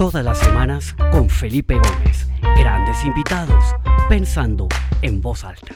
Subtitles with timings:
[0.00, 2.26] Todas las semanas con Felipe Gómez.
[2.56, 3.62] Grandes invitados,
[4.08, 4.66] pensando
[5.02, 5.74] en voz alta.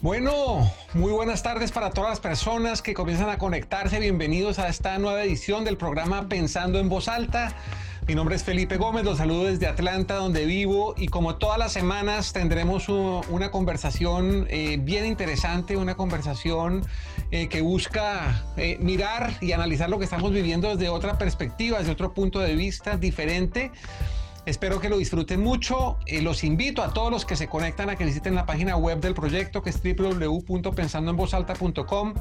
[0.00, 4.00] Bueno, muy buenas tardes para todas las personas que comienzan a conectarse.
[4.00, 7.54] Bienvenidos a esta nueva edición del programa Pensando en Voz Alta.
[8.08, 11.72] Mi nombre es Felipe Gómez, los saludo desde Atlanta, donde vivo, y como todas las
[11.72, 16.86] semanas tendremos una conversación eh, bien interesante, una conversación
[17.32, 21.90] eh, que busca eh, mirar y analizar lo que estamos viviendo desde otra perspectiva, desde
[21.90, 23.72] otro punto de vista diferente.
[24.46, 25.98] Espero que lo disfruten mucho.
[26.06, 29.00] Eh, los invito a todos los que se conectan a que visiten la página web
[29.00, 32.14] del proyecto que es www.pensandoenvozalta.com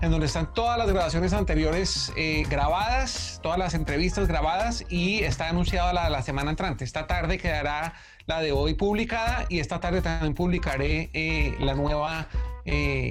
[0.00, 5.50] en donde están todas las grabaciones anteriores eh, grabadas, todas las entrevistas grabadas y está
[5.50, 6.84] anunciada la, la semana entrante.
[6.84, 7.92] Esta tarde quedará
[8.24, 12.28] la de hoy publicada y esta tarde también publicaré eh, la nueva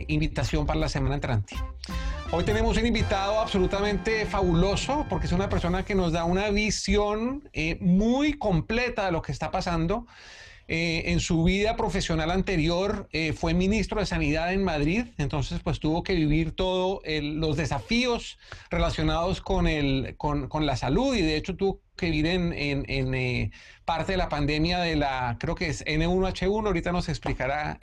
[0.07, 1.55] invitación para la semana entrante.
[2.37, 7.47] Hoy tenemos un invitado absolutamente fabuloso porque es una persona que nos da una visión
[7.53, 10.05] eh, muy completa de lo que está pasando.
[10.67, 15.79] Eh, en su vida profesional anterior eh, fue ministro de Sanidad en Madrid, entonces pues
[15.79, 18.37] tuvo que vivir todos los desafíos
[18.69, 21.15] relacionados con, la salud.
[21.15, 23.53] Y de hecho tuvo que vivir en, en,
[23.85, 27.77] parte de la pandemia de la, creo que es N1H1, ahorita nos explicará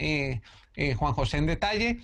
[0.97, 2.01] Juan José en detalle.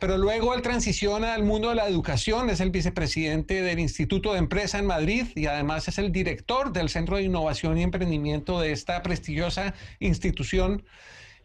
[0.00, 4.38] Pero luego él transiciona al mundo de la educación, es el vicepresidente del Instituto de
[4.38, 8.72] Empresa en Madrid y además es el director del Centro de Innovación y Emprendimiento de
[8.72, 10.84] esta prestigiosa institución.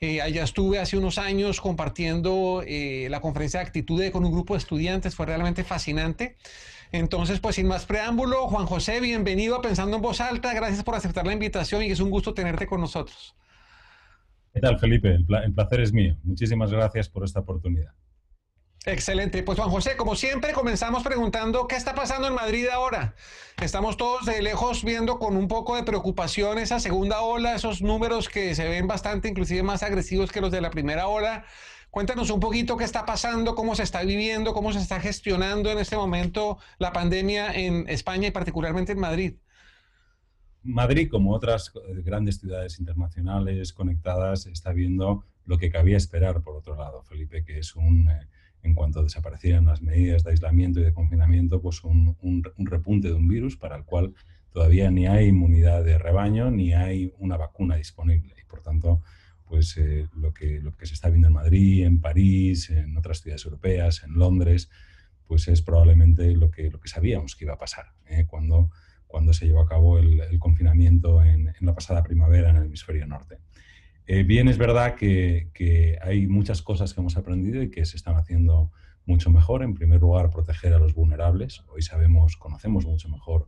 [0.01, 4.53] Eh, allá estuve hace unos años compartiendo eh, la conferencia de actitudes con un grupo
[4.53, 6.37] de estudiantes, fue realmente fascinante.
[6.91, 10.95] Entonces, pues sin más preámbulo, Juan José, bienvenido a Pensando en Voz Alta, gracias por
[10.95, 13.35] aceptar la invitación y es un gusto tenerte con nosotros.
[14.53, 15.15] ¿Qué tal, Felipe?
[15.15, 16.17] El, placer es mío.
[16.23, 17.93] Muchísimas gracias por esta oportunidad.
[18.85, 19.43] Excelente.
[19.43, 23.13] Pues Juan José, como siempre, comenzamos preguntando qué está pasando en Madrid ahora.
[23.61, 28.29] Estamos todos de lejos viendo con un poco de preocupación esa segunda ola, esos números
[28.29, 31.45] que se ven bastante, inclusive más agresivos que los de la primera ola.
[31.91, 35.79] Cuéntanos un poquito qué está pasando, cómo se está viviendo, cómo se está gestionando en
[35.79, 39.33] este momento la pandemia en España y particularmente en Madrid.
[40.63, 41.71] Madrid, como otras
[42.03, 47.59] grandes ciudades internacionales conectadas, está viendo lo que cabía esperar, por otro lado, Felipe, que
[47.59, 48.09] es un...
[48.09, 48.27] Eh,
[48.63, 52.15] en cuanto desaparecieran las medidas de aislamiento y de confinamiento, pues un,
[52.57, 54.13] repunte de un virus para el cual
[54.51, 58.35] todavía ni hay inmunidad de rebaño ni hay una vacuna disponible.
[58.41, 59.01] Y por tanto,
[59.45, 63.21] pues eh, lo, que, lo que se está viendo en Madrid, en París, en otras
[63.21, 64.69] ciudades europeas, en Londres,
[65.27, 68.25] pues es probablemente lo que, lo que sabíamos que iba a pasar ¿eh?
[68.27, 68.71] cuando,
[69.09, 73.07] cuando se llevó a cabo el, confinamiento en, en, la pasada primavera en el hemisferio
[73.07, 73.39] norte.
[74.11, 78.15] Eh, bien, es verdad que, hay muchas cosas que hemos aprendido y que se están
[78.15, 78.71] haciendo
[79.05, 79.61] mucho mejor.
[79.61, 81.63] En primer lugar, proteger a los vulnerables.
[81.67, 83.47] Hoy sabemos, conocemos mucho mejor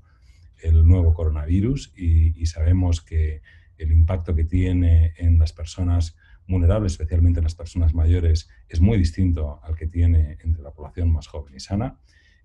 [0.60, 3.42] el nuevo coronavirus y, sabemos que
[3.80, 6.16] el impacto que tiene en las personas
[6.48, 11.12] vulnerables, especialmente en las personas mayores, es muy distinto al que tiene entre la población
[11.12, 11.98] más joven y sana.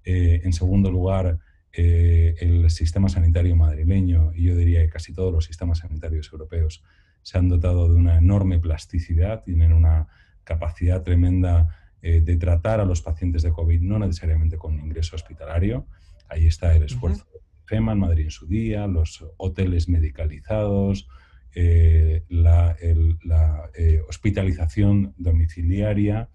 [0.05, 1.39] Eh, en segundo lugar,
[1.79, 6.83] eh, el sistema sanitario madrileño, y yo diría que casi todos los sistemas sanitarios europeos,
[7.23, 10.07] se han dotado de una enorme plasticidad, tienen una
[10.45, 15.87] capacidad tremenda eh, de tratar a los pacientes de COVID, no necesariamente con ingreso hospitalario.
[16.29, 21.09] Ahí está el esfuerzo de FEMA en Madrid en su día, los hoteles medicalizados,
[21.53, 26.29] eh, la, eh, hospitalización domiciliaria,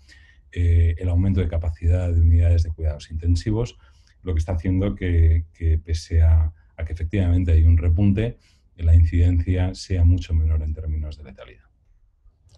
[0.52, 3.78] el aumento de capacidad de unidades de cuidados intensivos,
[4.24, 5.46] lo que está haciendo que,
[5.84, 6.54] pese a
[6.86, 8.38] que efectivamente hay un repunte,
[8.76, 11.72] la incidencia sea mucho menor en términos de letalidad.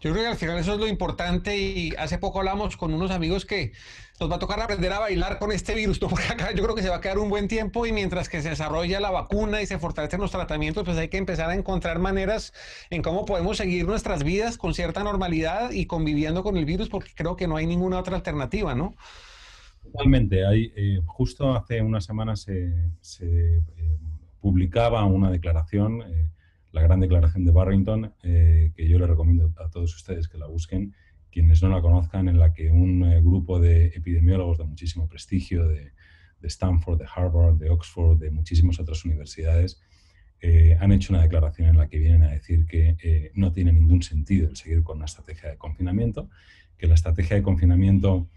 [0.03, 3.09] Yo creo que al final eso es lo importante y hace poco hablamos con unos
[3.09, 3.71] amigos que
[4.19, 6.81] nos va a tocar aprender a bailar con este virus, porque acá yo creo que
[6.81, 9.65] se va a quedar un buen tiempo y mientras que se desarrolla la vacuna y
[9.65, 12.51] se fortalecen los tratamientos, pues hay que empezar a encontrar maneras
[12.89, 17.11] en cómo podemos seguir nuestras vidas con cierta normalidad y conviviendo con el virus, porque
[17.15, 18.97] creo que no hay ninguna otra alternativa, ¿no?
[19.83, 20.45] Totalmente.
[20.45, 22.89] Hay, eh, justo hace unas semanas se,
[23.21, 23.61] eh,
[24.39, 26.29] publicaba una declaración, eh,
[26.71, 30.95] la gran declaración de Barrington, que yo le recomiendo a todos ustedes que la busquen,
[31.31, 35.91] quienes no la conozcan, en la que un grupo de epidemiólogos de muchísimo prestigio, de,
[36.41, 39.79] Stanford, de Harvard, de Oxford, de muchísimas otras universidades,
[40.79, 44.49] han hecho una declaración en la que vienen a decir que no tiene ningún sentido
[44.49, 46.27] el seguir con una estrategia de confinamiento,
[46.75, 48.27] que la estrategia de confinamiento,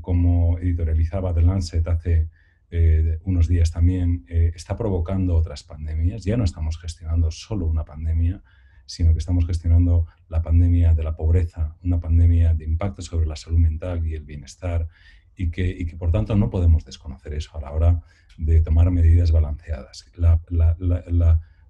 [0.00, 2.28] como editorializaba The Lancet hace
[2.74, 6.24] eh, unos días también, eh, está provocando otras pandemias.
[6.24, 8.42] Ya no estamos gestionando solo una pandemia,
[8.86, 13.36] sino que estamos gestionando la pandemia de la pobreza, una pandemia de impacto sobre la
[13.36, 14.88] salud mental y el bienestar
[15.36, 18.02] y que, y que, por tanto no podemos desconocer eso a la hora
[18.38, 20.10] de tomar medidas balanceadas.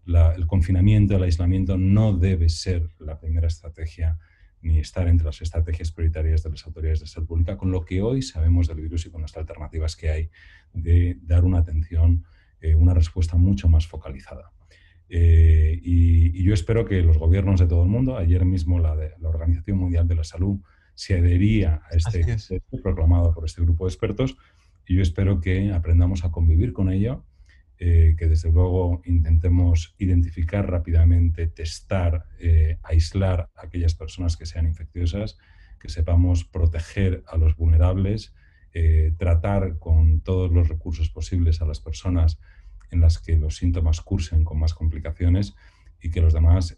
[0.06, 4.18] el confinamiento, el aislamiento no debe ser la primera estrategia
[4.62, 8.00] ni estar entre las estrategias prioritarias de las autoridades de salud pública, con lo que
[8.00, 10.30] hoy sabemos del virus y con las alternativas que hay
[10.72, 12.24] de dar una atención,
[12.60, 14.52] eh, una respuesta mucho más focalizada.
[15.08, 19.28] Eh, y, yo espero que los gobiernos de todo el mundo, ayer mismo la, la
[19.28, 20.60] Organización Mundial de la Salud
[20.94, 24.36] se adhería a este, este proclamado por este grupo de expertos,
[24.86, 27.24] y yo espero que aprendamos a convivir con ello
[27.84, 34.68] eh, que desde luego intentemos identificar rápidamente, testar, eh, aislar a aquellas personas que sean
[34.68, 35.36] infecciosas,
[35.80, 38.36] que sepamos proteger a los vulnerables,
[38.72, 42.38] eh, tratar con todos los recursos posibles a las personas
[42.92, 45.56] en las que los síntomas cursen con más complicaciones
[46.00, 46.76] y que los demás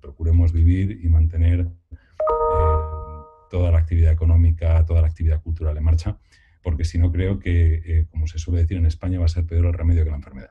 [0.00, 1.68] procuremos vivir y mantener
[3.50, 6.18] toda la actividad económica, toda la actividad cultural en marcha
[6.76, 9.46] porque si no creo que, eh, como se suele decir en España, va a ser
[9.46, 10.50] peor el remedio que la enfermedad.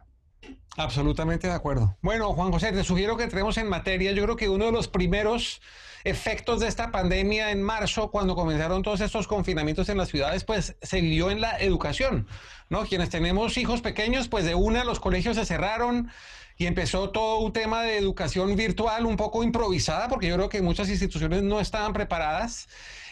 [0.75, 1.97] Absolutamente de acuerdo.
[2.01, 4.11] Bueno, Juan José, te sugiero que entremos en materia.
[4.11, 5.61] Yo creo que uno de los primeros
[6.03, 10.75] efectos de esta pandemia en marzo, cuando comenzaron todos estos confinamientos en las ciudades, pues
[10.81, 12.25] se dio en la educación,
[12.69, 12.87] ¿no?
[12.87, 16.09] Quienes tenemos hijos pequeños, pues de una los colegios se cerraron
[16.57, 20.63] y empezó todo un tema de educación virtual un poco improvisada, porque yo creo que
[20.63, 22.67] muchas instituciones no estaban preparadas.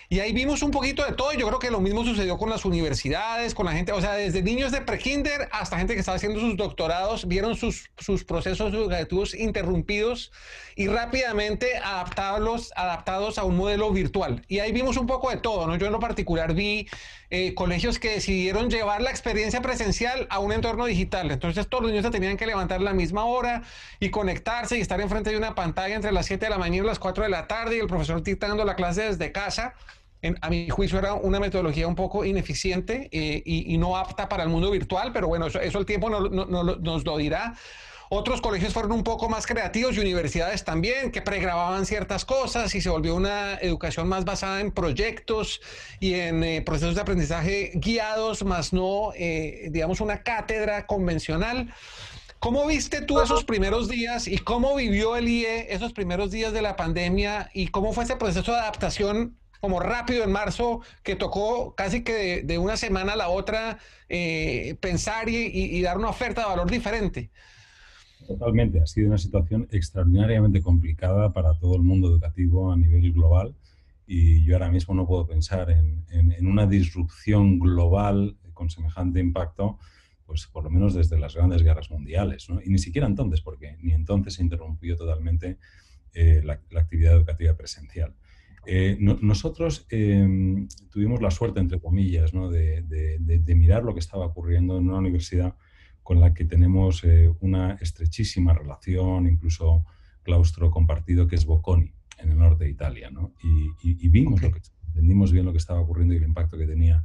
[0.10, 1.34] Y ahí vimos un poquito de todo.
[1.34, 4.42] Yo creo que lo mismo sucedió con las universidades, con la gente, o sea, desde
[4.42, 9.34] niños de prekinder hasta gente que estaba haciendo sus doctorados, vieron sus, sus procesos educativos
[9.34, 10.32] interrumpidos
[10.76, 14.44] y rápidamente adaptados, adaptados a un modelo virtual.
[14.48, 15.76] Y ahí vimos un poco de todo, ¿no?
[15.78, 16.88] Yo en lo particular vi
[17.36, 21.32] eh, colegios que decidieron llevar la experiencia presencial a un entorno digital.
[21.32, 23.64] Entonces todos los niños se tenían que levantar a la misma hora
[24.00, 26.88] y conectarse y estar enfrente de una pantalla entre las 7 de la mañana y
[26.88, 29.74] las 4 de la tarde y el profesor dictando la clase desde casa
[30.42, 34.50] a mi juicio era una metodología un poco ineficiente eh, y, no apta para el
[34.50, 37.56] mundo virtual, pero bueno, eso, el tiempo nos lo dirá.
[38.16, 42.80] Otros colegios fueron un poco más creativos y universidades también, que pregrababan ciertas cosas y
[42.80, 45.62] se volvió una educación más basada en proyectos
[46.00, 51.74] y en eh, procesos de aprendizaje guiados, más no, eh, digamos, una cátedra convencional.
[52.38, 56.62] ¿Cómo viste tú esos primeros días y cómo vivió el IE esos primeros días de
[56.62, 61.74] la pandemia y cómo fue ese proceso de adaptación como rápido en marzo, que tocó
[61.74, 66.48] casi que de, una semana a la otra eh, pensar y, dar una oferta de
[66.48, 67.32] valor diferente.
[68.28, 73.56] Totalmente, ha sido una situación extraordinariamente complicada para todo el mundo educativo a nivel global
[74.06, 76.04] y yo ahora mismo no puedo pensar en,
[76.46, 79.80] una disrupción global con semejante impacto,
[80.26, 83.94] pues por lo menos desde las grandes guerras mundiales, y ni siquiera entonces, porque ni
[83.94, 85.58] entonces se interrumpió totalmente
[86.14, 88.14] eh, la, actividad educativa presencial.
[88.66, 94.88] Eh, nosotros em, tuvimos la suerte, entre comillas, de, mirar lo que estaba ocurriendo en
[94.88, 95.56] una universidad
[96.04, 99.86] con la que tenemos eh, una estrechísima relación, incluso
[100.22, 103.10] claustro compartido, que es Bocconi, en el norte de Italia.
[103.84, 107.04] Y, vimos lo que, entendimos bien lo que estaba ocurriendo y el impacto que tenía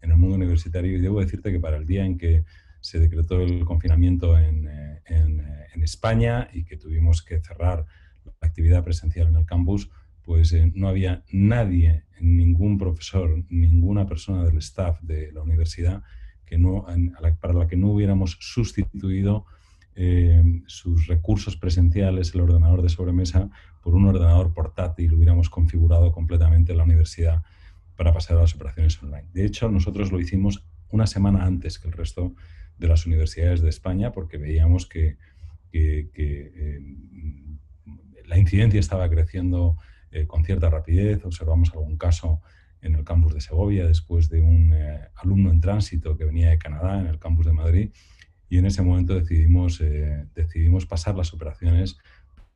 [0.00, 0.96] en el mundo universitario.
[0.96, 2.44] Y debo decirte que para el día en que
[2.80, 7.86] se decretó el confinamiento en, eh, en España y que tuvimos que cerrar
[8.24, 9.90] la actividad presencial en el campus,
[10.22, 16.02] pues eh, no había nadie, ningún profesor, ninguna persona del staff de la universidad
[16.48, 16.86] que no,
[17.40, 19.44] para la que no hubiéramos sustituido
[19.94, 23.50] eh, sus recursos presenciales, el ordenador de sobremesa,
[23.82, 27.42] por un ordenador portátil, hubiéramos configurado completamente la universidad
[27.96, 29.26] para pasar a las operaciones online.
[29.32, 32.34] De hecho, nosotros lo hicimos una semana antes que el resto
[32.78, 35.16] de las universidades de España porque veíamos que,
[35.72, 36.80] eh,
[38.24, 39.76] la incidencia estaba creciendo
[40.10, 41.24] eh, con cierta rapidez.
[41.24, 42.40] Observamos algún caso
[42.80, 46.58] en el campus de Segovia después de un eh, alumno en tránsito que venía de
[46.58, 47.90] Canadá en el campus de Madrid
[48.48, 51.98] y en ese momento decidimos, eh, decidimos pasar las operaciones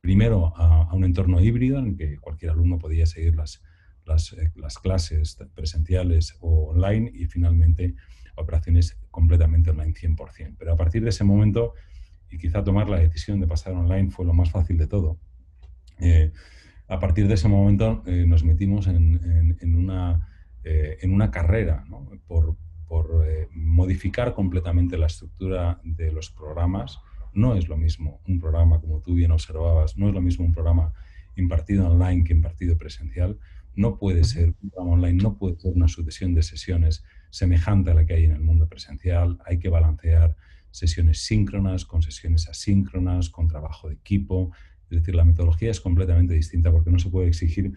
[0.01, 3.63] primero a, un entorno híbrido en el que cualquier alumno podía seguir las,
[4.05, 7.95] las, las clases presenciales o online y finalmente
[8.37, 10.57] operaciones completamente online 100%.
[10.59, 11.75] Pero a partir de ese momento,
[12.31, 15.19] y quizá tomar la decisión de pasar online fue lo más fácil de todo,
[16.93, 19.19] a partir de ese momento eh, nos metimos en,
[19.75, 20.29] una,
[20.63, 21.87] eh, en una, carrera
[22.27, 22.57] por,
[23.27, 27.01] eh, modificar completamente la estructura de los programas.
[27.33, 30.53] No es lo mismo un programa, como tú bien observabas, no es lo mismo un
[30.53, 30.93] programa
[31.35, 33.39] impartido online que impartido presencial.
[33.75, 37.95] No puede ser un programa online, no puede ser una sucesión de sesiones semejante a
[37.95, 39.39] la que hay en el mundo presencial.
[39.47, 40.37] Hay que balancear
[40.71, 44.53] sesiones síncronas con sesiones asíncronas, con trabajo de equipo,
[44.93, 47.73] es decir, la metodología es completamente distinta porque no se puede exigir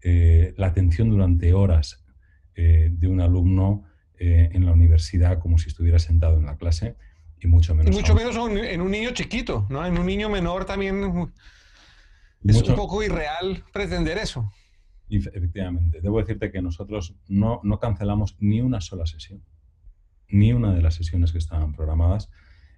[0.00, 1.98] eh, la atención durante horas
[2.54, 3.84] de un alumno
[4.18, 6.96] en la universidad como si estuviera sentado en la clase
[7.40, 7.94] y mucho menos.
[7.94, 9.84] Y mucho menos en un niño chiquito, ¿no?
[9.84, 11.30] En un niño menor también
[12.44, 14.52] es un poco irreal pretender eso.
[15.08, 16.00] Efectivamente.
[16.00, 19.42] Debo decirte que nosotros no, no cancelamos ni una sola sesión,
[20.28, 22.30] ni una de las sesiones que estaban programadas,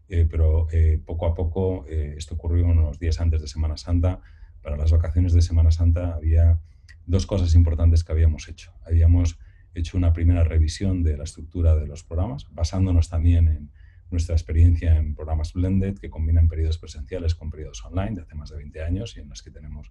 [0.08, 4.20] eh, pero eh, poco a poco, eh, esto ocurrió unos días antes de Semana Santa,
[4.62, 6.60] para las vacaciones de Semana Santa había
[7.06, 8.72] dos cosas importantes que habíamos hecho.
[8.86, 9.38] Habíamos
[9.74, 13.70] hecho una primera revisión de la estructura de los programas, basándonos también en
[14.10, 18.50] nuestra experiencia en programas blended que combinan periodos presenciales con periodos online de hace más
[18.50, 19.90] de 20 años y en los que tenemos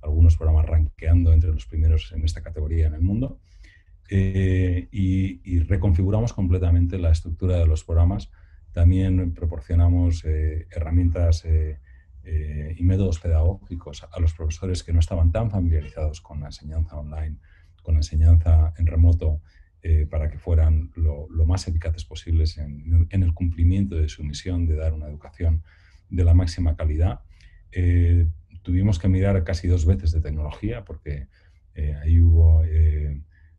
[0.00, 3.40] algunos programas rankeando entre los primeros en esta categoría en el mundo.
[4.10, 8.30] Y, reconfiguramos completamente la estructura de los programas.
[8.78, 11.80] También proporcionamos eh, herramientas eh,
[12.76, 17.38] y métodos pedagógicos a los profesores que no estaban tan familiarizados con la enseñanza online,
[17.82, 19.42] con la enseñanza en remoto,
[20.10, 24.76] para que fueran lo, más eficaces posibles en, en, el cumplimiento de su misión de
[24.76, 25.64] dar una educación
[26.08, 27.22] de la máxima calidad.
[28.62, 31.26] Tuvimos que mirar casi dos veces de tecnología porque
[31.74, 32.62] eh, ahí hubo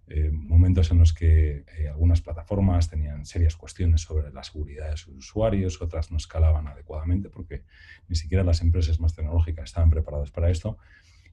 [0.09, 4.97] eh, eh, momentos en los que algunas plataformas tenían serias cuestiones sobre la seguridad de
[4.97, 7.63] sus usuarios, otras no escalaban adecuadamente porque
[8.07, 10.77] ni siquiera las empresas más tecnológicas estaban preparadas para esto.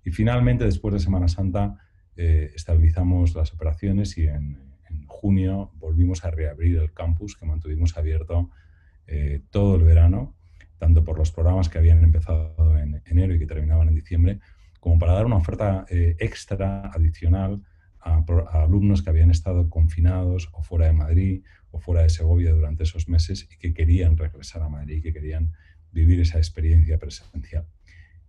[0.04, 1.78] Y finalmente, después de Semana Santa,
[2.16, 8.50] estabilizamos las operaciones y en, en, junio volvimos a reabrir el campus que mantuvimos abierto
[9.50, 10.37] todo el verano
[10.78, 14.40] tanto por los programas que habían empezado en enero y que terminaban en diciembre,
[14.80, 17.62] como para dar una oferta eh, extra, adicional,
[18.06, 22.84] a, alumnos que habían estado confinados o fuera de Madrid o fuera de Segovia durante
[22.84, 25.52] esos meses y que querían regresar a Madrid, que querían
[25.92, 27.66] vivir esa experiencia presencial.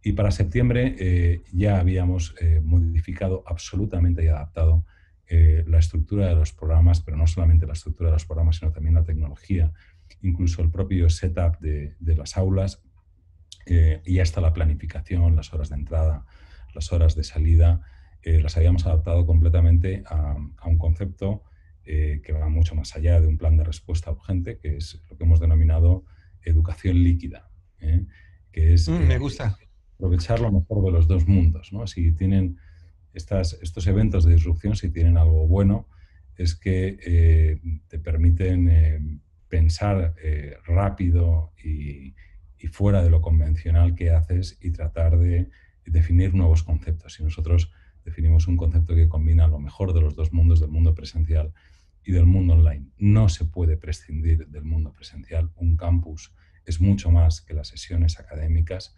[0.03, 4.85] Y para septiembre eh, ya habíamos eh, modificado absolutamente y adaptado
[5.29, 8.95] la estructura de los programas, pero no solamente la estructura de los programas, sino también
[8.95, 9.73] la tecnología
[10.21, 12.81] incluso el propio setup de, las aulas
[13.65, 16.25] eh, y hasta la planificación, las horas de entrada,
[16.73, 17.81] las horas de salida,
[18.27, 21.43] eh, las habíamos adaptado completamente a, un concepto
[21.85, 25.17] eh, que va mucho más allá de un plan de respuesta urgente, que es lo
[25.17, 26.03] que hemos denominado
[26.41, 27.49] educación líquida,
[28.51, 29.57] que es mm, me gusta.
[29.95, 31.71] aprovechar lo mejor de los dos mundos.
[31.71, 31.87] ¿no?
[31.87, 32.57] Si tienen
[33.13, 35.87] estas, estos eventos de disrupción, si tienen algo bueno,
[36.35, 42.13] es que te permiten pensar eh, rápido y,
[42.71, 45.47] fuera de lo convencional que haces y tratar de
[45.85, 47.17] definir nuevos conceptos.
[47.17, 47.71] Y nosotros
[48.07, 51.53] definimos un concepto que combina lo mejor de los dos mundos, del mundo presencial
[52.05, 52.87] y del mundo online.
[52.97, 55.51] No se puede prescindir del mundo presencial.
[55.57, 56.33] Un campus
[56.65, 58.95] es mucho más que las sesiones académicas.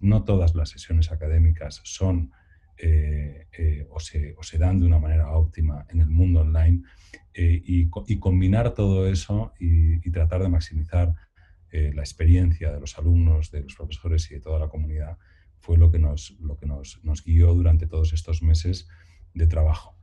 [0.00, 2.30] no todas las sesiones académicas son
[2.78, 6.82] eh, eh, o, se, dan de una manera óptima en el mundo online
[7.34, 7.88] eh, y,
[8.20, 11.14] combinar todo eso y, tratar de maximizar
[11.72, 15.18] la experiencia de los alumnos, de los profesores y de toda la comunidad
[15.60, 18.88] fue lo que nos, lo que nos, guió durante todos estos meses
[19.34, 19.96] de trabajo.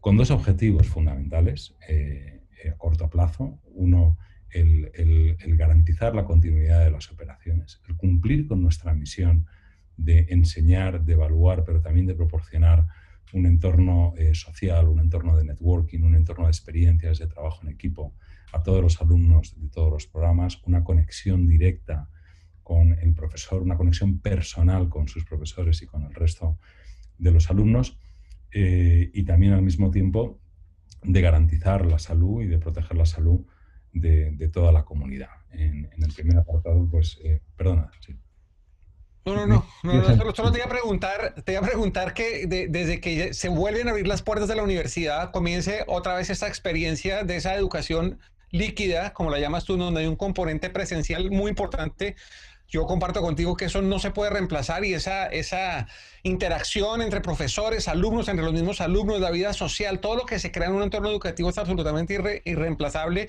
[0.00, 3.58] Con dos objetivos fundamentales a corto plazo.
[3.74, 4.16] Uno,
[4.50, 9.46] el, el garantizar la continuidad de las operaciones, el cumplir con nuestra misión
[9.96, 12.86] de enseñar, de evaluar, pero también de proporcionar
[13.32, 17.70] un entorno eh, social, un entorno de networking, un entorno de experiencias, de trabajo en
[17.70, 18.14] equipo
[18.52, 22.08] a todos los alumnos de todos los programas, una conexión directa
[22.66, 26.58] con el profesor, una conexión personal con sus profesores y con el resto
[27.16, 27.96] de los alumnos
[28.50, 30.40] eh, y también al mismo tiempo
[31.04, 33.46] de garantizar la salud y de proteger la salud
[33.92, 35.28] de, toda la comunidad.
[35.52, 38.16] En, el primer apartado, pues, eh, perdona, sí.
[39.24, 43.00] No, no, no, no, solo, te iba a preguntar, te iba a preguntar que desde
[43.00, 47.22] que se vuelven a abrir las puertas de la universidad, comience otra vez esta experiencia
[47.22, 48.18] de esa educación
[48.50, 52.16] líquida, como la llamas tú, donde hay un componente presencial muy importante.
[52.68, 55.86] Yo comparto contigo que eso no se puede reemplazar y esa, esa
[56.24, 60.50] interacción entre profesores, alumnos, entre los mismos alumnos, la vida social, todo lo que se
[60.50, 63.28] crea en un entorno educativo es absolutamente irreemplazable.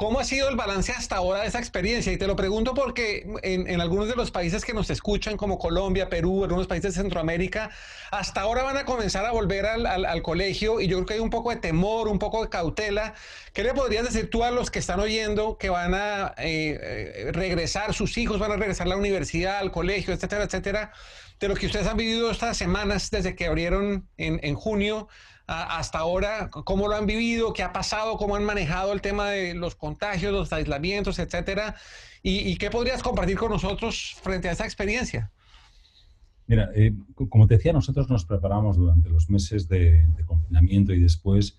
[0.00, 2.10] ¿Cómo ha sido el balance hasta ahora de esa experiencia?
[2.10, 6.08] Y te lo pregunto porque en, algunos de los países que nos escuchan, como Colombia,
[6.08, 7.70] Perú, algunos países de Centroamérica,
[8.10, 11.28] hasta ahora van a comenzar a volver al, colegio y yo creo que hay un
[11.28, 13.12] poco de temor, un poco de cautela.
[13.52, 17.32] ¿Qué le podrías decir tú a los que están oyendo que van a eh, eh,
[17.32, 20.92] regresar, sus hijos van a regresar a la universidad, al colegio, etcétera, etcétera?
[21.40, 25.08] de lo que ustedes han vivido estas semanas desde que abrieron en, junio
[25.46, 29.54] hasta ahora, cómo lo han vivido, qué ha pasado, cómo han manejado el tema de
[29.54, 31.74] los contagios, los aislamientos, etcétera,
[32.22, 35.32] y, qué podrías compartir con nosotros frente a esa experiencia.
[36.46, 36.92] Mira, eh,
[37.30, 41.58] como te decía, nosotros nos preparamos durante los meses de, confinamiento y después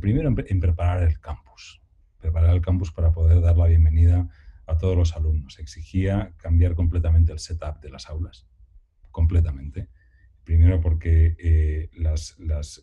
[0.00, 1.80] primero en, preparar el campus,
[2.18, 4.28] preparar el campus para poder dar la bienvenida
[4.66, 5.58] a todos los alumnos.
[5.58, 8.46] Exigía cambiar completamente el setup de las aulas,
[9.10, 9.88] completamente.
[10.44, 12.80] Primero porque las, las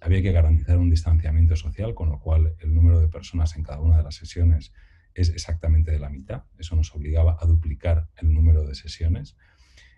[0.00, 3.80] había que garantizar un distanciamiento social, con lo cual el número de personas en cada
[3.80, 4.72] una de las sesiones
[5.14, 6.44] es exactamente de la mitad.
[6.58, 9.36] Eso nos obligaba a duplicar el número de sesiones.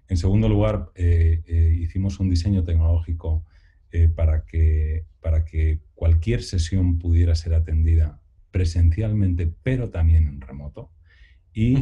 [0.09, 3.45] En segundo lugar, eh, eh, hicimos un diseño tecnológico
[3.91, 8.21] eh, para, que, para que cualquier sesión pudiera ser atendida
[8.57, 10.91] presencialmente, pero también en remoto,
[11.53, 11.77] y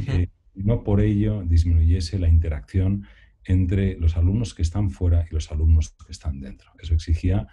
[0.55, 3.07] no por ello disminuyese la interacción
[3.45, 6.73] entre los alumnos que están fuera y los alumnos que están dentro.
[6.81, 7.47] Eso exigía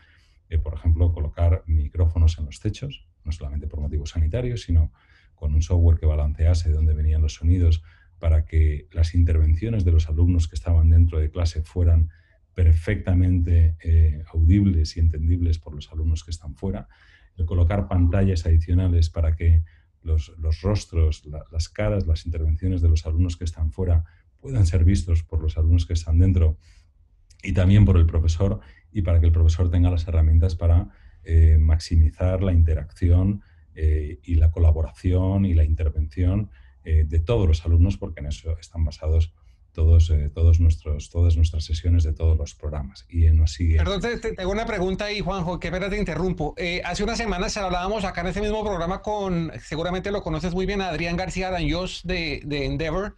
[0.60, 4.92] por ejemplo, colocar micrófonos en los techos, no solamente por motivos sanitarios, sino
[5.36, 7.84] con un software que balancease de dónde venían los sonidos
[8.20, 12.10] para que las intervenciones de los alumnos que estaban dentro de clase fueran
[12.54, 16.90] perfectamente eh, audibles y entendibles por los alumnos que están fuera,
[17.46, 19.64] colocar pantallas adicionales para que
[20.04, 20.32] los,
[20.62, 24.04] rostros, las caras, las intervenciones de los alumnos que están fuera
[24.40, 26.58] puedan ser vistos por los alumnos que están dentro
[27.44, 28.60] y también por el profesor
[28.92, 30.90] y para que el profesor tenga las herramientas para
[31.24, 33.44] eh, maximizar la interacción
[33.76, 36.50] eh, y la colaboración y la intervención
[36.84, 39.34] eh, de todos los alumnos, porque en eso están basados
[39.74, 43.06] todos, todos nuestros, todas nuestras sesiones de todos los programas.
[43.10, 43.78] Y nos sigue.
[43.78, 46.56] Perdón, te, tengo una pregunta ahí, Juanjo, que pena te interrumpo.
[46.84, 50.82] hace unas semanas hablábamos acá en este mismo programa con, seguramente lo conoces muy bien,
[50.82, 53.16] Adrián García Araños de, de Endeavor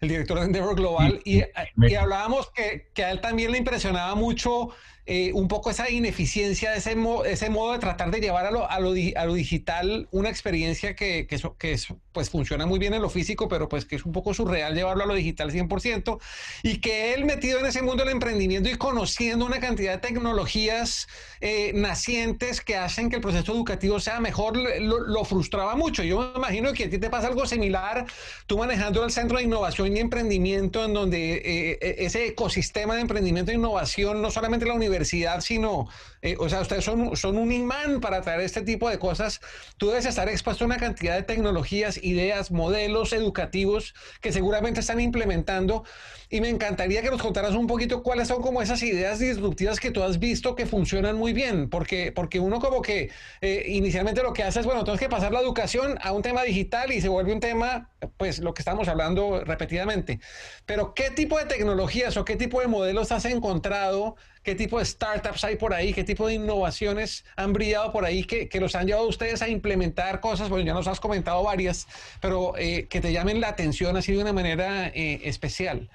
[0.00, 1.42] el director de Endeavor Global, y,
[1.76, 4.70] y hablábamos que, que, a él también le impresionaba mucho
[5.12, 8.78] eh, un poco esa ineficiencia, ese, ese modo de tratar de llevar a lo, a
[8.78, 11.76] lo, a lo digital una experiencia que, que, que
[12.12, 15.02] pues funciona muy bien en lo físico, pero pues que es un poco surreal llevarlo
[15.02, 16.20] a lo digital 100%,
[16.62, 21.08] y que él metido en ese mundo del emprendimiento y conociendo una cantidad de tecnologías
[21.40, 26.04] eh, nacientes que hacen que el proceso educativo sea mejor, lo, frustraba mucho.
[26.04, 28.06] Yo me imagino que a ti te pasa algo similar,
[28.46, 33.50] tú manejando el Centro de Innovación y Emprendimiento, en donde eh, ese ecosistema de emprendimiento
[33.50, 35.88] e innovación, no solamente la universidad, sino,
[36.22, 39.40] eh, o sea, ustedes son, son un imán para traer este tipo de cosas.
[39.76, 45.00] Tú debes estar expuesto a una cantidad de tecnologías, ideas, modelos educativos que seguramente están
[45.00, 45.84] implementando.
[46.32, 49.90] Y me encantaría que nos contaras un poquito cuáles son como esas ideas disruptivas que
[49.90, 53.10] tú has visto que funcionan muy bien, porque, porque uno como que
[53.40, 56.44] eh, inicialmente lo que hace es, bueno, tienes que pasar la educación a un tema
[56.44, 60.20] digital y se vuelve un tema, pues lo que estamos hablando repetidamente.
[60.66, 64.16] Pero ¿qué tipo de tecnologías o qué tipo de modelos has encontrado
[64.50, 68.24] qué tipo de startups hay por ahí, qué tipo de innovaciones han brillado por ahí
[68.24, 71.86] que, los han llevado a ustedes a implementar cosas, bueno, ya nos has comentado varias,
[72.20, 75.88] pero eh, que te llamen la atención así de una manera eh, especial.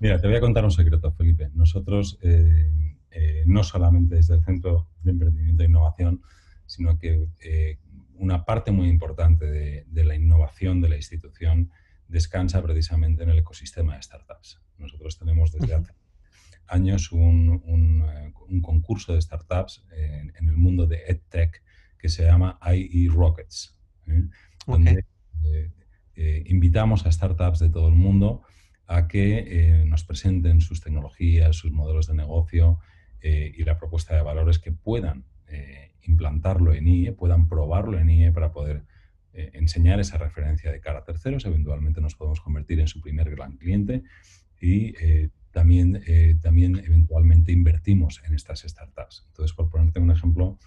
[0.00, 1.50] Mira, te voy a contar un secreto, Felipe.
[1.54, 2.68] Nosotros, eh,
[3.46, 6.22] no solamente desde el Centro de Emprendimiento e Innovación,
[6.66, 7.28] sino que
[8.14, 11.70] una parte muy importante de, la innovación de la institución
[12.08, 14.60] descansa precisamente en el ecosistema de startups.
[14.78, 15.99] Nosotros tenemos desde hace
[16.70, 17.62] años un,
[18.08, 21.62] eh, un, concurso de startups en, el mundo de EdTech
[21.98, 24.22] que se llama IE Rockets, ¿eh?
[24.66, 25.04] donde
[26.14, 28.42] eh, invitamos a startups de todo el mundo
[28.86, 32.80] a que nos presenten sus tecnologías, sus modelos de negocio
[33.22, 35.26] y la propuesta de valores que puedan
[36.02, 38.82] implantarlo en IE, puedan probarlo en IE para poder
[39.32, 41.44] enseñar esa referencia de cara a terceros.
[41.44, 44.02] Eventualmente nos podemos convertir en su primer gran cliente
[44.60, 44.92] y
[45.52, 49.24] también, eh, también eventualmente invertimos en estas startups.
[49.28, 50.58] Entonces, por ponerte un ejemplo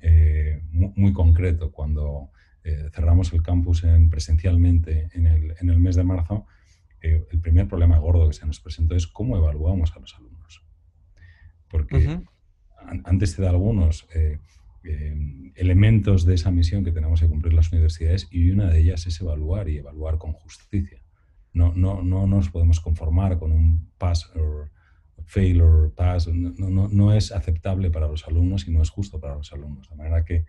[0.00, 2.30] eh, muy, concreto, cuando
[2.64, 6.46] eh, cerramos el campus en, presencialmente en el, en el, mes de marzo,
[7.00, 10.64] el primer problema gordo que se nos presentó es cómo evaluamos a los alumnos.
[11.68, 12.18] Porque
[13.04, 14.08] antes te da algunos
[15.54, 19.20] elementos de esa misión que tenemos que cumplir las universidades y una de ellas es
[19.20, 21.05] evaluar y evaluar con justicia.
[21.56, 24.70] No, no, no nos podemos conformar con un pass or
[25.24, 26.28] fail or pass.
[26.28, 29.88] No, no, no, es aceptable para los alumnos y no es justo para los alumnos.
[29.88, 30.44] De manera que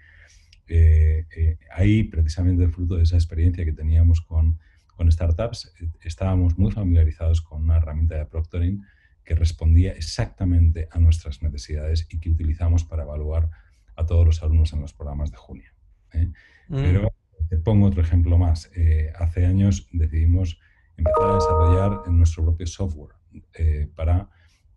[0.68, 4.60] eh, eh, ahí, precisamente, fruto de esa experiencia que teníamos con,
[4.98, 8.84] con startups, eh, estábamos muy familiarizados con una herramienta de proctoring
[9.24, 13.50] que respondía exactamente a nuestras necesidades y que utilizamos para evaluar
[13.96, 15.72] a todos los alumnos en los programas de junio.
[16.14, 16.34] Mm.
[16.68, 17.14] Pero
[17.48, 18.70] te pongo otro ejemplo más.
[19.18, 20.60] hace años decidimos
[20.98, 23.16] empezar a desarrollar en nuestro propio software
[23.54, 24.30] eh, para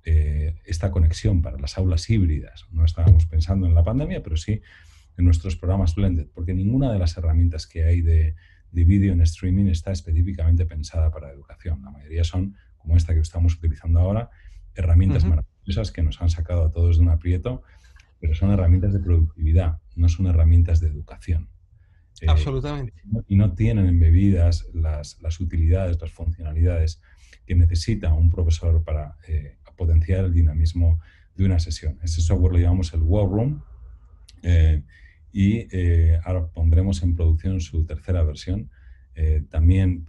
[0.04, 2.66] eh, esta conexión, para las aulas híbridas.
[2.70, 4.60] No estábamos pensando en la pandemia, pero sí
[5.16, 8.34] en nuestros programas Blended, porque ninguna de las herramientas que hay de,
[8.70, 11.82] de vídeo en streaming está específicamente pensada para educación.
[11.82, 14.30] La mayoría son, como esta que estamos utilizando ahora,
[14.74, 17.62] herramientas maravillosas que nos han sacado a todos de un aprieto
[18.20, 21.48] pero son herramientas de productividad, no son herramientas de educación.
[22.20, 22.92] Eh, Absolutamente.
[23.28, 27.00] y no tienen embebidas las, las, utilidades, las funcionalidades
[27.46, 31.00] que necesita un profesor para eh, potenciar el dinamismo
[31.34, 31.98] de una sesión.
[32.02, 33.62] Ese software lo llamamos el War Room
[34.42, 34.82] eh,
[35.32, 35.66] y
[36.24, 38.68] ahora pondremos en producción su tercera versión,
[39.48, 40.06] también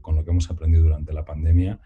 [0.00, 1.78] con lo que hemos aprendido durante la pandemia,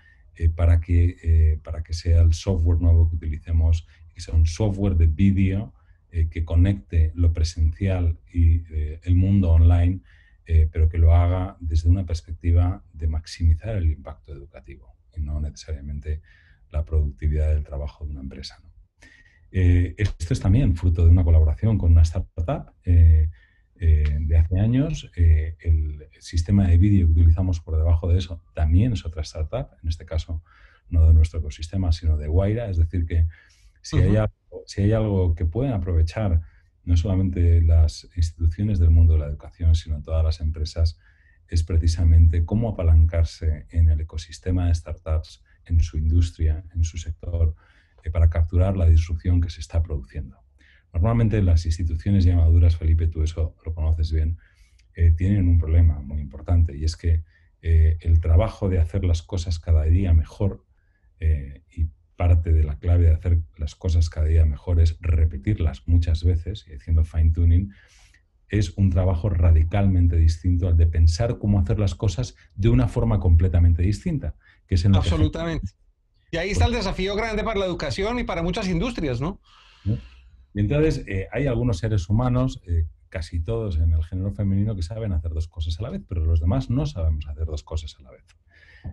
[0.54, 5.06] para, que, para que sea el software nuevo que utilicemos, que sea un software de
[5.06, 5.74] vídeo
[6.10, 10.00] eh, que conecte lo presencial y eh, el mundo online,
[10.46, 15.38] eh, pero que lo haga desde una perspectiva de maximizar el impacto educativo y no
[15.38, 16.22] necesariamente
[16.70, 18.56] la productividad del trabajo de una empresa.
[19.50, 25.10] esto es también fruto de una colaboración con una startup de hace años.
[25.14, 29.88] el sistema de vídeo que utilizamos por debajo de eso también es otra startup, en
[29.88, 30.42] este caso
[30.90, 33.26] no de nuestro ecosistema, sino de Guaira, es decir, que
[33.82, 36.40] si, hay algo, si hay algo que pueden aprovechar
[36.84, 40.98] no solamente las instituciones del mundo de la educación, sino todas las empresas,
[41.48, 47.54] es precisamente cómo apalancarse en el ecosistema de startups, en su industria, en su sector,
[48.04, 50.38] eh, para capturar la disrupción que se está produciendo.
[50.92, 54.38] Normalmente las instituciones ya maduras, Felipe, tú eso lo conoces bien,
[54.94, 57.22] eh, tienen un problema muy importante y es que
[57.60, 60.64] eh, el trabajo de hacer las cosas cada día mejor
[61.20, 66.24] y parte de la clave de hacer las cosas cada día mejor es repetirlas muchas
[66.24, 67.72] veces y haciendo fine tuning,
[68.48, 73.20] es un trabajo radicalmente distinto al de pensar cómo hacer las cosas de una forma
[73.20, 74.34] completamente distinta.
[74.66, 75.70] Que es Absolutamente.
[76.32, 79.40] Y ahí está el desafío grande para la educación y para muchas industrias, ¿no?
[79.84, 84.82] Y entonces eh, hay algunos seres humanos, eh, casi todos en el género femenino, que
[84.82, 87.94] saben hacer dos cosas a la vez, pero los demás no sabemos hacer dos cosas
[88.00, 88.24] a la vez,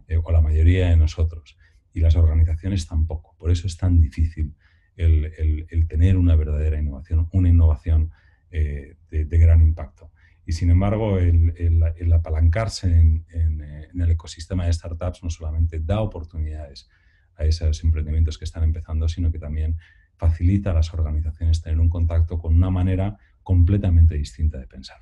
[0.08, 1.58] eh, o la mayoría de nosotros
[1.96, 3.36] y las organizaciones tampoco.
[3.40, 4.54] Por eso es tan difícil
[4.98, 8.12] el, tener una verdadera innovación, una innovación
[8.52, 10.12] eh, de, gran impacto.
[10.46, 16.90] Y sin embargo, el, apalancarse en, el ecosistema de startups no solamente da oportunidades
[17.38, 19.78] a esos emprendimientos que están empezando, sino que también
[20.18, 24.98] facilita a las organizaciones tener un contacto con una manera completamente distinta de pensar.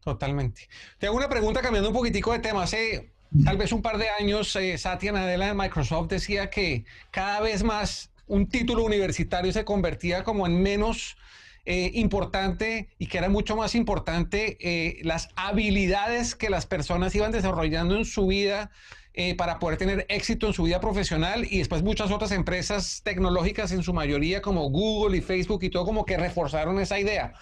[0.00, 0.62] Totalmente.
[0.96, 2.62] Te hago una pregunta cambiando un poquitico de tema.
[2.62, 3.12] Hace
[3.44, 7.62] tal vez un par de años, eh, Satya Nadella de Microsoft decía que cada vez
[7.62, 11.16] más un título universitario se convertía como en menos
[11.66, 17.32] eh, importante y que era mucho más importante eh, las habilidades que las personas iban
[17.32, 18.70] desarrollando en su vida
[19.36, 23.82] para poder tener éxito en su vida profesional y después muchas otras empresas tecnológicas en
[23.82, 27.34] su mayoría como Google y Facebook y todo como que reforzaron esa idea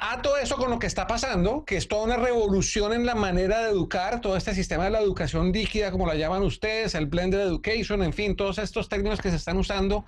[0.00, 3.14] a todo eso con lo que está pasando, que es toda una revolución en la
[3.14, 7.06] manera de educar, todo este sistema de la educación líquida, como la llaman ustedes, el
[7.06, 10.06] blended education, en fin, todos estos términos que se están usando.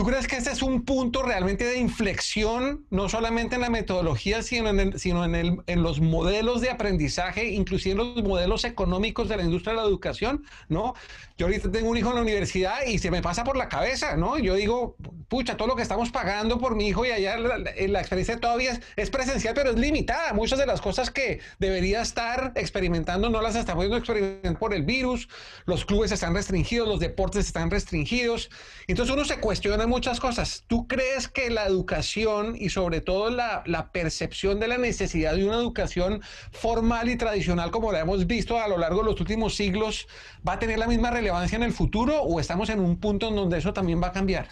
[0.00, 4.42] ¿Tú crees que este es un punto realmente de inflexión, no solamente en la metodología,
[4.42, 9.28] sino en, sino en, el, en los modelos de aprendizaje, inclusive en los modelos económicos
[9.28, 10.42] de la industria de la educación?
[10.70, 10.94] ¿no?
[11.36, 14.16] Yo ahorita tengo un hijo en la universidad y se me pasa por la cabeza,
[14.16, 14.38] ¿no?
[14.38, 14.96] Yo digo,
[15.28, 18.78] pucha, todo lo que estamos pagando por mi hijo y allá la, la experiencia todavía
[18.96, 20.32] es, presencial, pero es limitada.
[20.32, 24.82] Muchas de las cosas que debería estar experimentando no las está pudiendo experimentar por el
[24.82, 25.28] virus,
[25.66, 28.50] los clubes están restringidos, los deportes están restringidos.
[28.86, 30.64] Entonces uno se cuestiona muchas cosas.
[30.68, 35.56] ¿Tú crees que la educación y sobre todo la, percepción de la necesidad de una
[35.56, 36.20] educación
[36.52, 40.06] formal y tradicional como la hemos visto a lo largo de los últimos siglos
[40.46, 41.56] va a tener la misma relevancia?
[41.56, 44.48] en el futuro o estamos en un punto en donde eso también va a cambiar?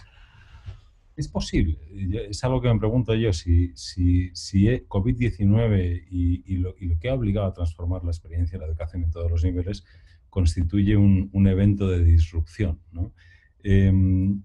[1.15, 1.77] Es posible.
[2.29, 7.09] Es algo que me pregunto yo, si, si, si COVID-19 y, lo, y, lo, que
[7.09, 9.85] ha obligado a transformar la experiencia de la educación en todos los niveles
[10.29, 12.81] constituye un, un evento de disrupción.
[12.91, 13.13] ¿no?
[13.63, 14.41] Em,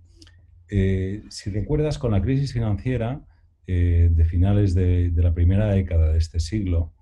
[0.69, 3.23] eh, si recuerdas, con la crisis financiera
[3.67, 6.93] eh, de finales de, de, la primera década de este siglo,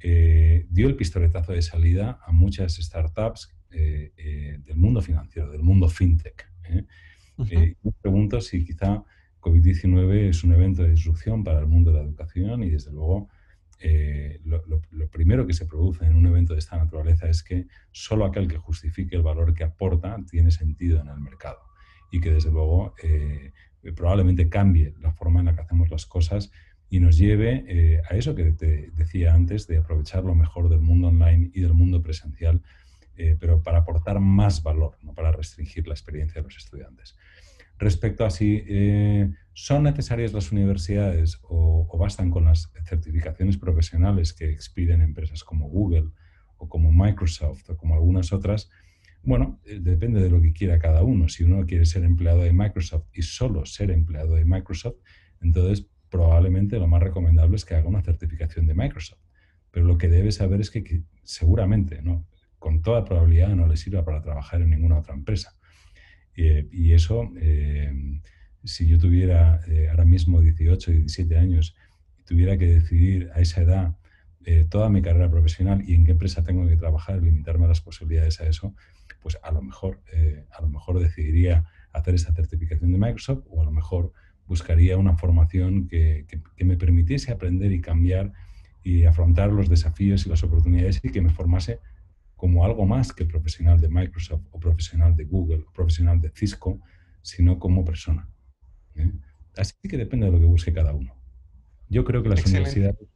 [0.00, 6.50] eh, dio el pistoletazo de salida a muchas startups del mundo financiero, del mundo fintech.
[7.36, 9.04] me pregunto si quizá
[9.40, 13.28] COVID-19 es un evento de disrupción para el mundo de la educación y desde luego
[14.44, 18.48] lo, primero que se produce en un evento de esta naturaleza es que solo aquel
[18.48, 21.65] que justifique el valor que aporta tiene sentido en el mercado
[22.10, 22.94] y que desde luego
[23.94, 26.50] probablemente cambie la forma en la que hacemos las cosas
[26.88, 31.08] y nos lleve a eso que te decía antes, de aprovechar lo mejor del mundo
[31.08, 32.62] online y del mundo presencial
[33.18, 37.16] eh, pero para aportar más valor, no para restringir la experiencia de los estudiantes.
[37.78, 44.50] Respecto a si eh, son necesarias las universidades o, bastan con las certificaciones profesionales que
[44.50, 46.10] expiden empresas como Google
[46.58, 48.70] o como Microsoft o como algunas otras,
[49.26, 51.28] Bueno, eh, depende de lo que quiera cada uno.
[51.28, 54.98] Si uno quiere ser empleado de Microsoft y solo ser empleado de Microsoft,
[55.40, 59.18] entonces probablemente lo más recomendable es que haga una certificación de Microsoft.
[59.72, 62.24] Pero lo que debe saber es que, seguramente, ¿no?
[62.60, 65.56] con toda probabilidad, no le sirva para trabajar en ninguna otra empresa.
[66.36, 67.92] y eso, eh,
[68.62, 71.74] si yo tuviera eh, ahora mismo 18, 17 años
[72.20, 73.96] y tuviera que decidir a esa edad
[74.68, 78.46] toda mi carrera profesional y en qué empresa tengo que trabajar, limitarme las posibilidades a
[78.46, 78.76] eso,
[79.26, 83.60] pues a lo mejor, eh, a lo mejor decidiría hacer esa certificación de Microsoft o
[83.60, 84.12] a lo mejor
[84.46, 88.32] buscaría una formación que, me permitiese aprender y cambiar
[88.84, 91.80] y afrontar los desafíos y las oportunidades y que me formase
[92.36, 96.78] como algo más que profesional de Microsoft o profesional de Google o profesional de Cisco,
[97.20, 98.28] sino como persona.
[98.94, 99.10] ¿eh?
[99.56, 101.16] Así que depende de lo que busque cada uno.
[101.88, 103.08] Yo creo que las universidades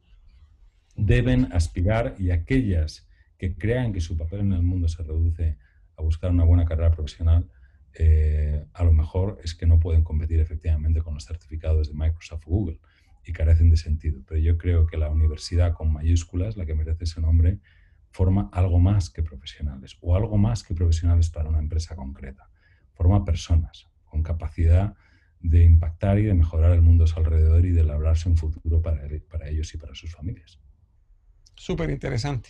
[0.97, 5.57] deben aspirar y aquellas que crean que su papel en el mundo se reduce
[6.01, 7.49] a buscar una buena carrera profesional,
[7.95, 12.47] eh, a lo mejor es que no pueden competir efectivamente con los certificados de Microsoft
[12.47, 12.81] o Google
[13.25, 14.23] y carecen de sentido.
[14.27, 17.59] Pero yo creo que la universidad con mayúsculas, la que merece ese nombre,
[18.11, 22.49] forma algo más que profesionales o algo más que profesionales para una empresa concreta.
[22.95, 24.95] Forma personas con capacidad
[25.41, 28.83] de impactar y de mejorar el mundo a su alrededor y de labrarse un futuro
[28.83, 30.59] para, para ellos y para sus familias.
[31.55, 32.49] Súper interesante.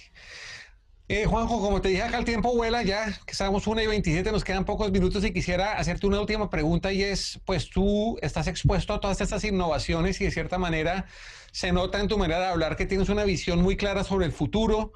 [1.12, 4.31] Eh, Juanjo, como te dije acá, el tiempo vuela ya, que estamos 1 y 27,
[4.31, 8.46] nos quedan pocos minutos y quisiera hacerte una última pregunta y es, pues tú estás
[8.46, 11.07] expuesto a todas estas innovaciones y de cierta manera
[11.51, 14.31] se nota en tu manera de hablar que tienes una visión muy clara sobre el
[14.31, 14.92] futuro.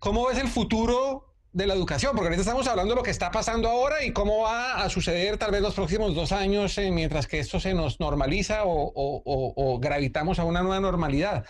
[0.00, 2.10] ¿Cómo ves el futuro de la educación?
[2.16, 5.38] Porque ahorita estamos hablando de lo que está pasando ahora y cómo va a suceder
[5.38, 10.40] tal vez los próximos dos años eh, mientras que esto se nos normaliza o gravitamos
[10.40, 11.44] a una nueva normalidad.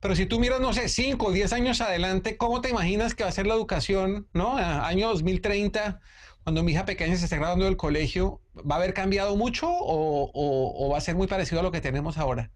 [0.00, 3.24] Pero si tú miras, no sé, 5 o 10 años adelante, ¿cómo te imaginas que
[3.24, 4.56] va a ser la educación, ¿no?
[4.56, 6.00] año 2030,
[6.44, 10.88] cuando mi hija pequeña se esté graduando del colegio, ¿va a haber cambiado mucho o,
[10.90, 12.50] va a ser muy parecido a lo que tenemos ahora?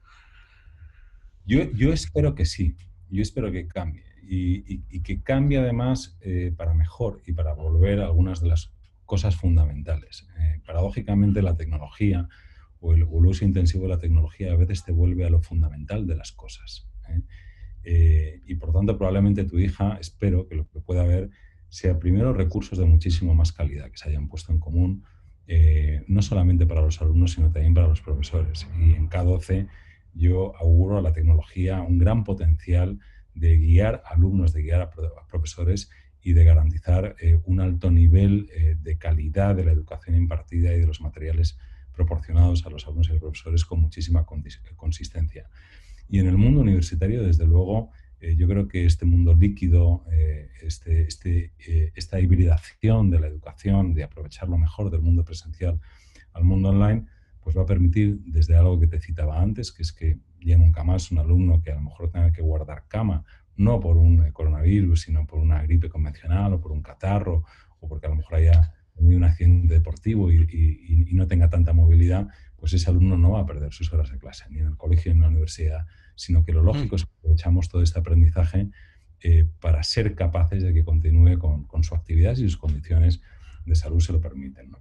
[1.44, 2.76] Yo, yo espero que sí,
[3.10, 8.04] yo espero que cambie y, que cambie además eh, para mejor y para volver a
[8.04, 8.72] algunas de las
[9.04, 10.28] cosas fundamentales.
[10.38, 12.28] Eh, paradójicamente la tecnología
[12.80, 15.42] o el, o el uso intensivo de la tecnología a veces te vuelve a lo
[15.42, 16.86] fundamental de las cosas.
[17.08, 17.22] ¿Eh?
[17.84, 21.30] Eh, y por tanto, probablemente tu hija, espero que lo que pueda haber
[21.68, 25.04] sea primero recursos de muchísimo más calidad que se hayan puesto en común,
[25.46, 28.66] eh, no solamente para los alumnos, sino también para los profesores.
[28.78, 29.68] Y en K12
[30.14, 32.98] yo auguro a la tecnología un gran potencial
[33.34, 34.90] de guiar alumnos, de guiar a,
[35.26, 38.48] profesores y de garantizar un alto nivel
[38.80, 41.58] de calidad de la educación impartida y de los materiales
[41.92, 44.24] proporcionados a los alumnos y los profesores con muchísima
[44.76, 45.48] consistencia.
[46.12, 50.50] Y en el mundo universitario, desde luego, eh, yo creo que este mundo líquido, eh,
[50.60, 55.80] este, este, eh, esta hibridación de la educación, de aprovechar lo mejor del mundo presencial
[56.34, 57.06] al mundo online,
[57.40, 60.84] pues va a permitir desde algo que te citaba antes, que es que ya nunca
[60.84, 63.24] más un alumno que a lo mejor tenga que guardar cama,
[63.56, 67.42] no por un coronavirus, sino por una gripe convencional o por un catarro,
[67.80, 71.72] o porque a lo mejor haya tenido un accidente deportivo y, y no tenga tanta
[71.72, 74.76] movilidad, pues ese alumno no va a perder sus horas de clase, ni en el
[74.76, 76.98] colegio ni en la universidad, sino que lo lógico mm.
[76.98, 78.68] es que aprovechamos todo este aprendizaje
[79.24, 83.20] eh, para ser capaces de que continúe con, su actividad y sus condiciones
[83.64, 84.72] de salud se lo permiten.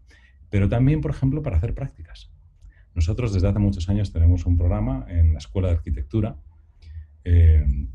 [0.50, 2.32] Pero también, por ejemplo, para hacer prácticas.
[2.96, 6.38] Nosotros desde hace muchos años tenemos un programa en la Escuela de Arquitectura
[7.24, 7.88] eh,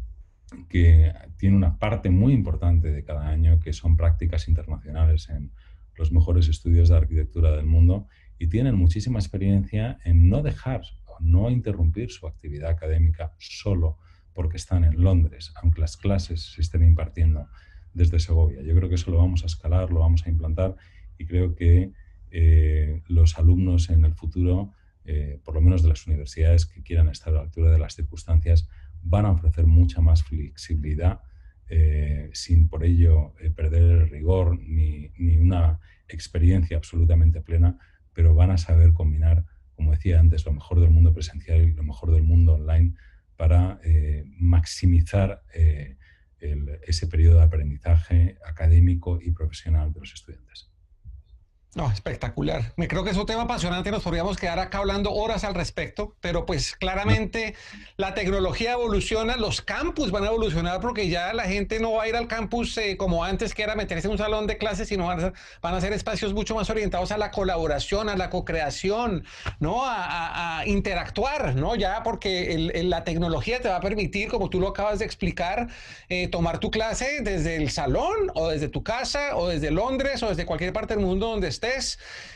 [0.68, 5.50] que tiene una parte muy importante de cada año que son prácticas internacionales en
[5.96, 8.06] los mejores estudios de arquitectura del mundo
[8.38, 10.82] y tienen muchísima experiencia en no dejar
[11.20, 13.98] no interrumpir su actividad académica solo
[14.32, 17.48] porque están en Londres, aunque las clases se estén impartiendo
[17.94, 18.62] desde Segovia.
[18.62, 20.76] Yo creo que eso lo vamos a escalar, lo vamos a implantar
[21.18, 21.92] y creo que
[22.30, 24.72] eh, los alumnos en el futuro,
[25.04, 27.94] eh, por lo menos de las universidades que quieran estar a la altura de las
[27.94, 28.68] circunstancias,
[29.02, 31.20] van a ofrecer mucha más flexibilidad
[31.68, 37.78] eh, sin por ello perder el rigor ni, ni una experiencia absolutamente plena
[38.16, 39.44] pero van a saber combinar,
[39.76, 42.94] como decía antes, lo mejor del mundo presencial y lo mejor del mundo online
[43.36, 45.96] para eh, maximizar eh,
[46.86, 50.70] ese periodo de aprendizaje académico y profesional de los estudiantes.
[51.76, 52.72] No, espectacular.
[52.76, 53.90] Me creo que es un tema apasionante.
[53.90, 57.54] Nos podríamos quedar acá hablando horas al respecto, pero pues claramente
[57.98, 62.08] la tecnología evoluciona, los campus van a evolucionar porque ya la gente no va a
[62.08, 65.04] ir al campus eh, como antes, que era meterse en un salón de clases, sino
[65.08, 69.24] van a, van a ser espacios mucho más orientados a la colaboración, a la co-creación,
[69.60, 69.82] ¿no?
[69.84, 71.76] A, interactuar, ¿no?
[71.76, 75.68] Ya porque la tecnología te va a permitir, como tú lo acabas de explicar,
[76.08, 80.30] eh, tomar tu clase desde el salón o desde tu casa o desde Londres o
[80.30, 81.65] desde cualquier parte del mundo donde estés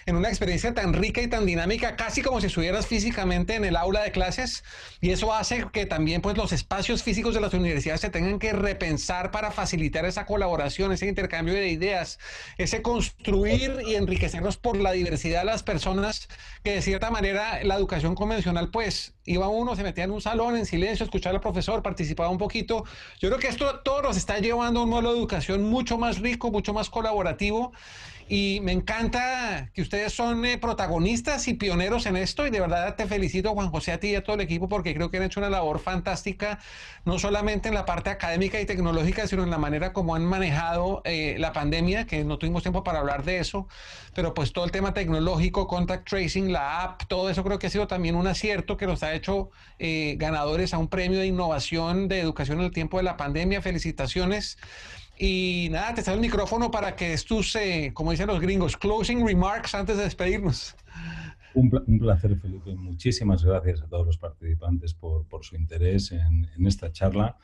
[0.07, 3.77] en una experiencia tan rica y tan dinámica, casi como si estuvieras físicamente en el
[3.77, 4.65] aula de clases.
[5.01, 8.53] Y eso hace que también pues, los espacios físicos de las universidades se tengan que
[8.53, 12.19] repensar para facilitar esa colaboración, ese intercambio de ideas,
[12.59, 16.29] ese construir y enriquecernos por la diversidad de las personas,
[16.65, 20.57] que de cierta manera la educación convencional, pues iba uno, se metía en un salón
[20.57, 22.85] en silencio, escuchar al profesor, participaba un poquito.
[23.21, 26.19] Yo creo que esto todo nos está llevando a un modelo de educación mucho más
[26.19, 27.73] rico, mucho más colaborativo
[28.33, 32.95] y me encanta que ustedes son eh, protagonistas y pioneros en esto y de verdad
[32.95, 35.25] te felicito Juan José a ti y a todo el equipo porque creo que han
[35.25, 36.61] hecho una labor fantástica,
[37.05, 41.03] no solamente en la parte académica y tecnológica, sino en la manera como han manejado
[41.05, 43.67] eh, la pandemia, que no tuvimos tiempo para hablar de eso,
[44.15, 47.71] pero pues todo el tema tecnológico, contact tracing, la app, todo eso creo que ha
[47.71, 52.07] sido también un acierto que nos ha hecho eh, ganadores a un premio de innovación
[52.07, 53.61] de educación en el tiempo de la pandemia.
[53.61, 54.57] Felicitaciones.
[55.23, 59.27] Y nada, te sale el micrófono para que tus, eh, como dicen los gringos, closing
[59.27, 60.75] remarks antes de despedirnos.
[61.53, 62.75] Un, placer, Felipe.
[62.75, 67.37] Muchísimas gracias a todos los participantes por, por su interés en, en esta charla.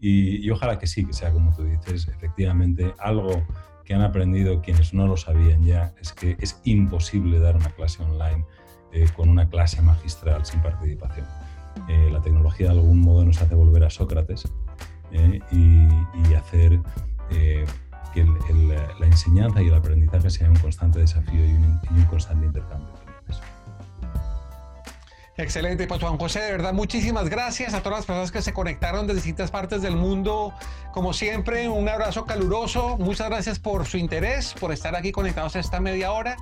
[0.00, 3.46] Y, y, ojalá que sí, que sea como tú dices, efectivamente, algo
[3.84, 8.02] que han aprendido quienes no lo sabían ya es que es imposible dar una clase
[8.02, 8.46] online
[8.92, 11.26] eh, con una clase magistral sin participación.
[11.90, 14.50] Eh, la tecnología de algún modo nos hace volver a Sócrates
[15.52, 15.88] y,
[16.30, 16.80] y hacer
[17.30, 17.64] eh,
[18.14, 18.24] que
[18.98, 22.88] la enseñanza y el aprendizaje sea un constante desafío y un, constante intercambio.
[25.38, 29.06] Excelente, pues Juan José, de verdad, muchísimas gracias a todas las personas que se conectaron
[29.06, 30.52] de distintas partes del mundo.
[30.92, 32.98] Como siempre, un abrazo caluroso.
[32.98, 36.36] Muchas gracias por su interés, por estar aquí conectados esta media hora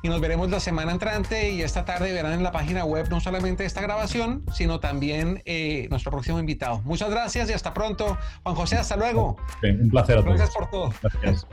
[0.00, 3.18] y nos veremos la semana entrante y esta tarde verán en la página web no
[3.20, 6.82] solamente esta grabación, sino también eh, nuestro próximo invitado.
[6.84, 8.16] Muchas gracias y hasta pronto.
[8.44, 9.36] Juan José, hasta luego.
[9.64, 10.36] un placer a todos.
[10.36, 10.94] Gracias por todo.
[11.02, 11.48] Gracias.